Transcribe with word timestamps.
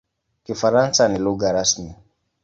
Kifaransa 0.43 1.07
ni 1.07 1.19
lugha 1.25 1.51
rasmi. 1.55 1.95